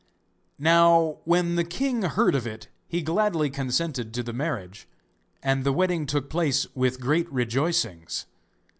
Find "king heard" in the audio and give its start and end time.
1.63-2.33